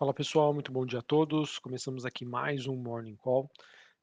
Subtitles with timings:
[0.00, 1.58] Fala pessoal, muito bom dia a todos.
[1.58, 3.50] Começamos aqui mais um Morning Call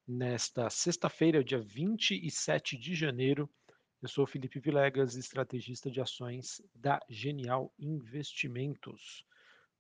[0.08, 3.50] nesta sexta-feira, dia 27 de janeiro.
[4.00, 9.26] Eu sou Felipe Vilegas, estrategista de ações da Genial Investimentos.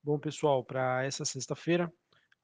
[0.01, 1.93] Bom pessoal, para essa sexta-feira,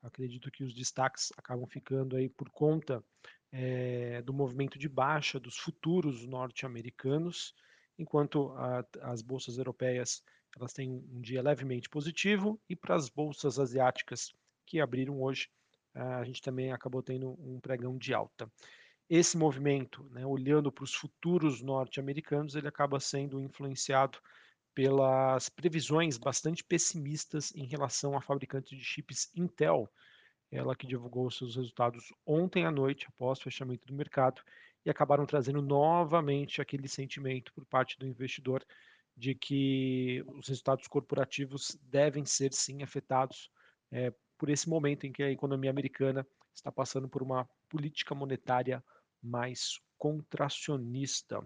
[0.03, 3.03] acredito que os destaques acabam ficando aí por conta
[3.51, 7.55] é, do movimento de baixa dos futuros norte-americanos,
[7.97, 10.21] enquanto a, as bolsas europeias
[10.57, 14.33] elas têm um dia levemente positivo e para as bolsas asiáticas
[14.65, 15.49] que abriram hoje,
[15.93, 18.51] a gente também acabou tendo um pregão de alta.
[19.09, 24.19] Esse movimento, né, olhando para os futuros norte-americanos, ele acaba sendo influenciado
[24.73, 29.87] pelas previsões bastante pessimistas em relação à fabricante de chips Intel,
[30.51, 34.41] ela que divulgou seus resultados ontem à noite, após o fechamento do mercado,
[34.85, 38.63] e acabaram trazendo novamente aquele sentimento por parte do investidor
[39.15, 43.49] de que os resultados corporativos devem ser sim afetados
[43.91, 48.83] é, por esse momento em que a economia americana está passando por uma política monetária
[49.21, 51.41] mais contracionista.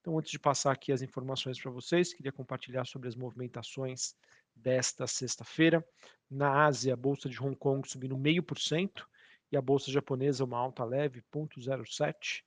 [0.00, 4.16] Então, antes de passar aqui as informações para vocês, queria compartilhar sobre as movimentações
[4.54, 5.86] desta sexta-feira.
[6.28, 9.04] Na Ásia, a bolsa de Hong Kong subindo 0,5%
[9.52, 12.42] e a bolsa japonesa uma alta leve, 0,07%.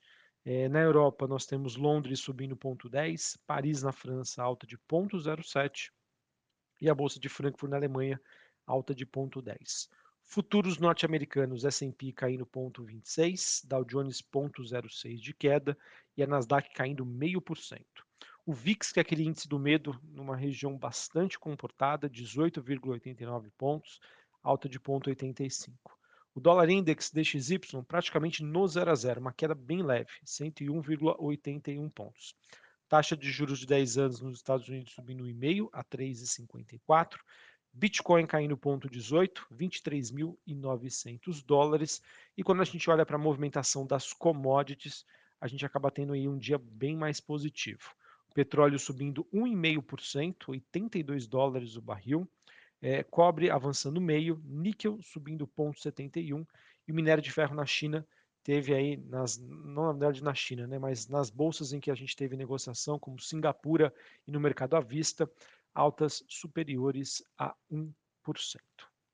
[0.47, 5.89] É, na Europa, nós temos Londres subindo 0,10%, Paris, na França, alta de 0,07%
[6.79, 8.21] e a bolsa de Frankfurt, na Alemanha,
[8.63, 9.89] alta de 0,10%.
[10.21, 15.75] Futuros norte-americanos, S&P caindo 0,26%, Dow Jones 0,06% de queda
[16.15, 17.83] e a Nasdaq caindo 0,5%.
[18.45, 23.99] O VIX, que é aquele índice do medo, numa região bastante comportada, 18,89 pontos,
[24.43, 25.73] alta de 0,85.
[26.35, 32.35] O dólar index DXY praticamente no 0 a 0, uma queda bem leve, 101,81 pontos.
[32.89, 37.19] Taxa de juros de 10 anos nos Estados Unidos subindo 1,5 a 3,54.
[37.71, 42.01] Bitcoin caindo 0,18, 23.900 dólares.
[42.35, 45.05] E quando a gente olha para a movimentação das commodities,
[45.39, 47.95] a gente acaba tendo aí um dia bem mais positivo.
[48.33, 52.29] Petróleo subindo 1,5%, 82 dólares o barril.
[52.85, 56.45] É, cobre avançando meio, níquel subindo 0,71
[56.87, 58.07] e o minério de ferro na China
[58.43, 61.95] teve aí, nas, não na verdade na China, né, mas nas bolsas em que a
[61.95, 63.91] gente teve negociação, como Singapura
[64.27, 65.27] e no mercado à vista,
[65.73, 67.91] altas superiores a 1%.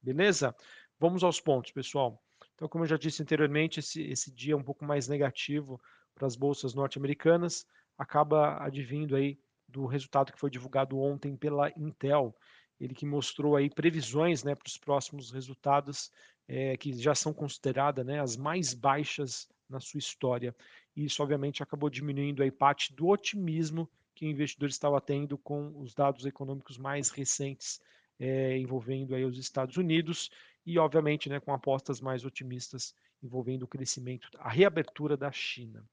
[0.01, 0.53] Beleza?
[0.99, 2.21] Vamos aos pontos, pessoal.
[2.55, 5.79] Então, como eu já disse anteriormente, esse, esse dia é um pouco mais negativo
[6.13, 7.65] para as bolsas norte-americanas
[7.97, 12.35] acaba advindo aí do resultado que foi divulgado ontem pela Intel,
[12.81, 16.11] ele que mostrou aí previsões né, para os próximos resultados
[16.47, 20.55] é, que já são consideradas né, as mais baixas na sua história.
[20.95, 25.79] E isso obviamente acabou diminuindo aí parte do otimismo que o investidor estava tendo com
[25.79, 27.79] os dados econômicos mais recentes
[28.19, 30.31] é, envolvendo aí os Estados Unidos
[30.65, 35.87] e obviamente né, com apostas mais otimistas envolvendo o crescimento, a reabertura da China.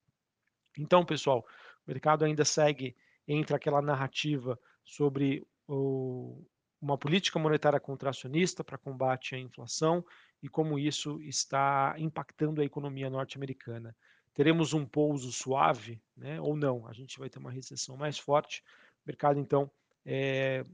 [0.79, 1.47] Então, pessoal,
[1.87, 2.97] o mercado ainda segue
[3.27, 6.43] entre aquela narrativa sobre o,
[6.81, 10.05] uma política monetária contracionista para combate à inflação
[10.43, 13.97] e como isso está impactando a economia norte-americana.
[14.33, 16.87] Teremos um pouso suave, né, ou não?
[16.87, 18.63] A gente vai ter uma recessão mais forte.
[19.05, 19.69] O mercado, então,
[20.07, 20.65] é,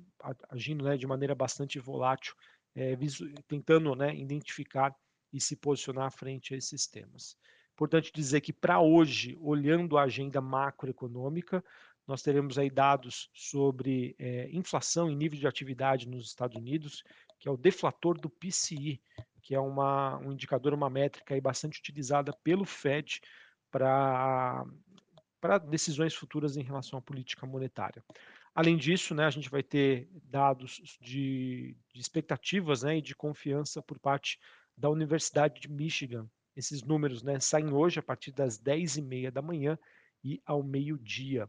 [0.51, 2.35] agindo né, de maneira bastante volátil,
[2.75, 2.95] é,
[3.49, 4.95] tentando né, identificar
[5.33, 7.37] e se posicionar frente a esses temas.
[7.73, 11.65] Importante dizer que para hoje, olhando a agenda macroeconômica,
[12.07, 17.03] nós teremos aí dados sobre é, inflação e nível de atividade nos Estados Unidos,
[17.39, 19.01] que é o deflator do PCI,
[19.43, 23.21] que é uma, um indicador, uma métrica aí bastante utilizada pelo Fed
[23.71, 24.65] para
[25.69, 28.03] decisões futuras em relação à política monetária.
[28.55, 33.83] Além disso, né, a gente vai ter dados de, de expectativas né, e de confiança
[33.83, 34.39] por parte
[34.77, 39.79] da Universidade de Michigan, esses números né, saem hoje a partir das 10h30 da manhã
[40.23, 41.49] e ao meio-dia.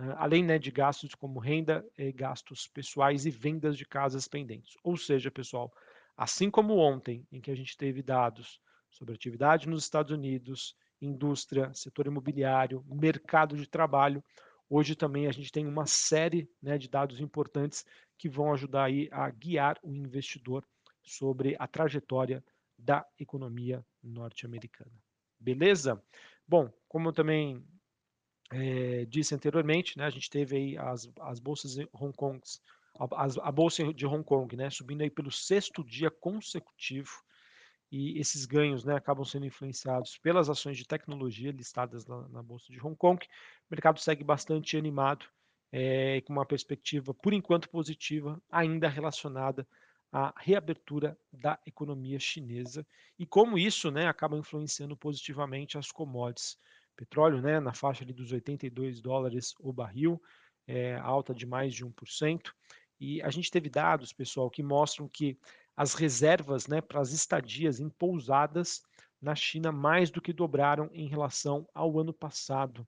[0.00, 4.74] Uh, além né, de gastos como renda, eh, gastos pessoais e vendas de casas pendentes.
[4.82, 5.70] Ou seja, pessoal,
[6.16, 8.58] assim como ontem, em que a gente teve dados
[8.88, 14.24] sobre atividade nos Estados Unidos, indústria, setor imobiliário, mercado de trabalho,
[14.70, 17.84] hoje também a gente tem uma série né, de dados importantes
[18.16, 20.64] que vão ajudar aí a guiar o investidor
[21.02, 22.42] sobre a trajetória
[22.78, 24.98] da economia norte-americana.
[25.38, 26.02] Beleza?
[26.48, 27.62] Bom, como eu também
[28.52, 32.40] é, disse anteriormente, né, a gente teve aí as, as bolsas de Hong Kong,
[32.98, 37.22] a, a, bolsa de Hong Kong, né, subindo aí pelo sexto dia consecutivo,
[37.90, 42.72] e esses ganhos né, acabam sendo influenciados pelas ações de tecnologia listadas na, na bolsa
[42.72, 43.24] de Hong Kong.
[43.24, 43.28] O
[43.68, 45.26] mercado segue bastante animado,
[45.72, 49.66] é, com uma perspectiva, por enquanto, positiva, ainda relacionada
[50.12, 52.84] a reabertura da economia chinesa
[53.18, 56.58] e como isso né, acaba influenciando positivamente as commodities.
[57.00, 60.20] Petróleo né, na faixa ali dos 82 dólares o barril,
[60.66, 62.52] é, alta de mais de 1%.
[63.00, 65.38] E a gente teve dados, pessoal, que mostram que
[65.74, 68.82] as reservas né, para as estadias em pousadas
[69.18, 72.86] na China mais do que dobraram em relação ao ano passado.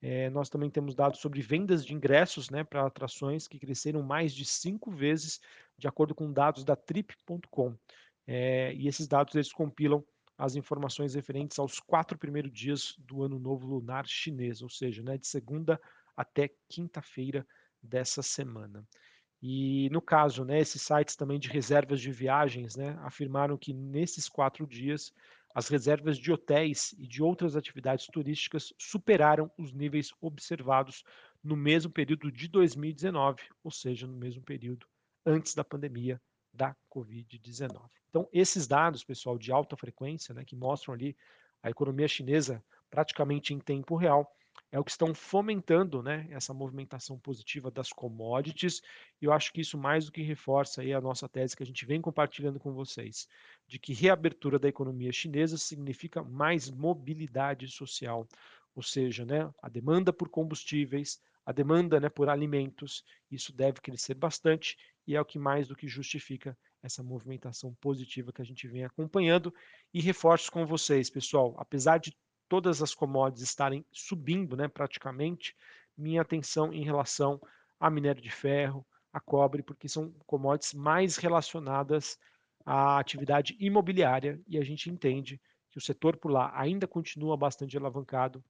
[0.00, 4.32] É, nós também temos dados sobre vendas de ingressos né, para atrações que cresceram mais
[4.32, 5.40] de cinco vezes,
[5.76, 7.76] de acordo com dados da Trip.com.
[8.24, 10.04] É, e esses dados eles compilam
[10.38, 15.18] as informações referentes aos quatro primeiros dias do ano novo lunar chinês, ou seja, né,
[15.18, 15.80] de segunda
[16.16, 17.44] até quinta-feira
[17.82, 18.86] dessa semana.
[19.42, 24.28] E no caso, né, esses sites também de reservas de viagens né, afirmaram que nesses
[24.28, 25.12] quatro dias
[25.54, 31.02] as reservas de hotéis e de outras atividades turísticas superaram os níveis observados
[31.42, 34.86] no mesmo período de 2019, ou seja, no mesmo período
[35.26, 36.20] antes da pandemia
[36.52, 37.88] da Covid-19.
[38.08, 41.16] Então, esses dados, pessoal, de alta frequência, né, que mostram ali
[41.62, 44.34] a economia chinesa praticamente em tempo real,
[44.70, 48.82] é o que estão fomentando né, essa movimentação positiva das commodities,
[49.20, 51.66] e eu acho que isso mais do que reforça aí a nossa tese que a
[51.66, 53.26] gente vem compartilhando com vocês,
[53.66, 58.26] de que reabertura da economia chinesa significa mais mobilidade social,
[58.74, 64.12] ou seja, né, a demanda por combustíveis, a demanda né, por alimentos, isso deve crescer
[64.12, 68.68] bastante e é o que mais do que justifica essa movimentação positiva que a gente
[68.68, 69.50] vem acompanhando.
[69.94, 72.14] E reforço com vocês, pessoal, apesar de
[72.50, 75.56] todas as commodities estarem subindo, né, praticamente,
[75.96, 77.40] minha atenção em relação
[77.80, 82.18] a minério de ferro, a cobre, porque são commodities mais relacionadas
[82.66, 85.40] à atividade imobiliária e a gente entende
[85.70, 88.44] que o setor por lá ainda continua bastante alavancado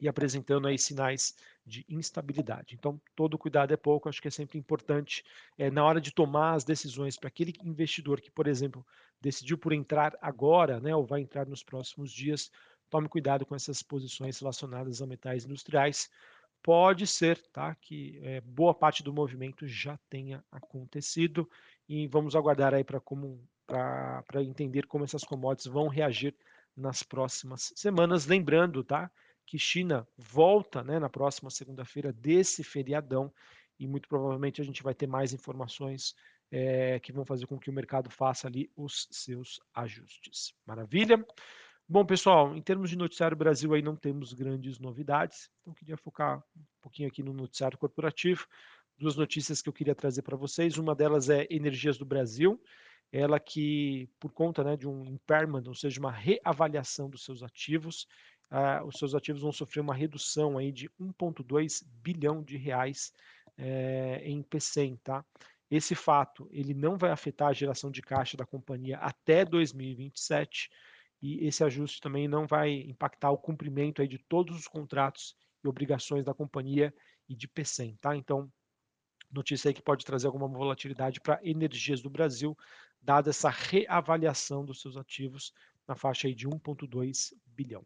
[0.00, 1.34] e apresentando aí sinais
[1.64, 2.74] de instabilidade.
[2.74, 5.24] Então, todo cuidado é pouco, acho que é sempre importante
[5.58, 8.86] é, na hora de tomar as decisões para aquele investidor que, por exemplo,
[9.20, 12.50] decidiu por entrar agora, né, ou vai entrar nos próximos dias,
[12.88, 16.10] tome cuidado com essas posições relacionadas a metais industriais.
[16.62, 21.48] Pode ser tá, que é, boa parte do movimento já tenha acontecido
[21.88, 26.34] e vamos aguardar aí para como para entender como essas commodities vão reagir
[26.76, 28.26] nas próximas semanas.
[28.26, 29.10] Lembrando, tá,
[29.46, 33.32] que China volta, né, na próxima segunda-feira desse feriadão
[33.78, 36.14] e muito provavelmente a gente vai ter mais informações
[36.50, 40.54] é, que vão fazer com que o mercado faça ali os seus ajustes.
[40.66, 41.24] Maravilha?
[41.88, 46.42] Bom, pessoal, em termos de noticiário Brasil aí não temos grandes novidades, então queria focar
[46.56, 48.46] um pouquinho aqui no noticiário corporativo.
[48.98, 50.78] Duas notícias que eu queria trazer para vocês.
[50.78, 52.60] Uma delas é Energias do Brasil,
[53.12, 58.08] ela que, por conta né, de um impairment, ou seja, uma reavaliação dos seus ativos,
[58.50, 63.12] uh, os seus ativos vão sofrer uma redução aí de 1,2 bilhão de reais
[63.58, 65.24] uh, em PCM, tá?
[65.70, 70.70] Esse fato ele não vai afetar a geração de caixa da companhia até 2027,
[71.20, 75.68] e esse ajuste também não vai impactar o cumprimento aí de todos os contratos e
[75.68, 76.94] obrigações da companhia
[77.28, 78.14] e de PCM, tá?
[78.14, 78.50] Então,
[79.30, 82.56] notícia aí que pode trazer alguma volatilidade para Energias do Brasil,
[83.02, 85.52] dada essa reavaliação dos seus ativos
[85.86, 87.84] na faixa aí de 1,2 bilhão.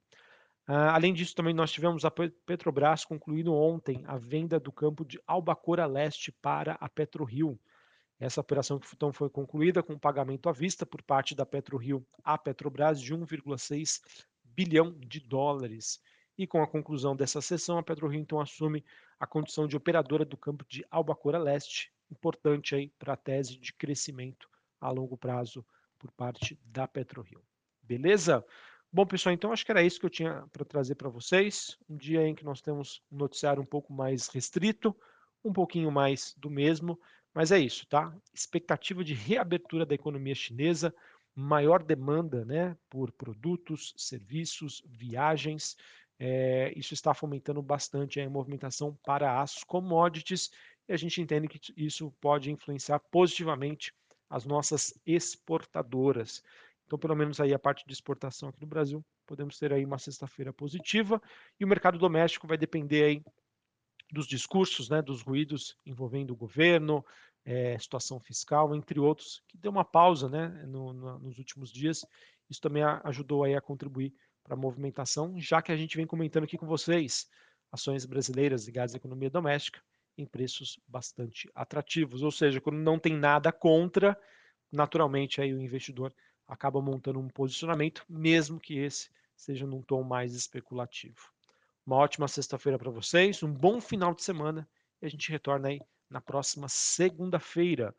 [0.71, 5.21] Uh, além disso, também nós tivemos a Petrobras concluindo ontem a venda do campo de
[5.27, 7.59] Albacora Leste para a PetroRio.
[8.21, 13.01] Essa operação então foi concluída com pagamento à vista por parte da PetroRio à Petrobras
[13.01, 14.01] de 1,6
[14.45, 16.01] bilhão de dólares.
[16.39, 18.85] E com a conclusão dessa sessão, a PetroRio então assume
[19.19, 23.73] a condição de operadora do campo de Albacora Leste, importante aí para a tese de
[23.73, 24.49] crescimento
[24.81, 25.67] a longo prazo
[25.99, 27.43] por parte da PetroRio.
[27.83, 28.47] Beleza?
[28.93, 31.79] Bom, pessoal, então acho que era isso que eu tinha para trazer para vocês.
[31.89, 34.97] Um dia em que nós temos um noticiário um pouco mais restrito,
[35.45, 36.99] um pouquinho mais do mesmo,
[37.33, 38.13] mas é isso, tá?
[38.35, 40.93] Expectativa de reabertura da economia chinesa,
[41.37, 45.77] maior demanda né, por produtos, serviços, viagens.
[46.19, 50.51] É, isso está fomentando bastante a movimentação para as commodities
[50.89, 53.95] e a gente entende que isso pode influenciar positivamente
[54.29, 56.43] as nossas exportadoras.
[56.91, 59.97] Então, pelo menos aí a parte de exportação aqui no Brasil, podemos ter aí uma
[59.97, 61.23] sexta-feira positiva
[61.61, 63.23] e o mercado doméstico vai depender aí
[64.11, 67.07] dos discursos, né, dos ruídos envolvendo o governo,
[67.45, 72.05] é, situação fiscal, entre outros, que deu uma pausa né, no, no, nos últimos dias.
[72.51, 76.09] Isso também a, ajudou aí a contribuir para a movimentação, já que a gente vem
[76.09, 77.31] comentando aqui com vocês
[77.71, 79.81] ações brasileiras ligadas à economia doméstica
[80.19, 82.25] em preços bastante atrativos.
[82.25, 84.21] Ou seja, quando não tem nada contra,
[84.73, 86.13] naturalmente aí o investidor
[86.51, 91.31] acaba montando um posicionamento, mesmo que esse seja num tom mais especulativo.
[91.87, 94.69] Uma ótima sexta-feira para vocês, um bom final de semana
[95.01, 95.81] e a gente retorna aí
[96.11, 97.95] na próxima segunda-feira.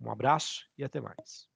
[0.00, 1.51] Um abraço e até mais.